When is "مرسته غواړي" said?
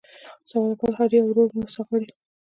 1.59-2.09